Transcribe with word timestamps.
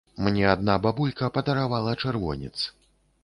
Мне 0.27 0.45
адна 0.53 0.77
бабулька 0.85 1.29
падаравала 1.37 1.95
чырвонец. 2.05 2.57